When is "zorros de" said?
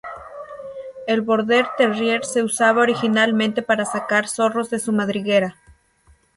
4.27-4.79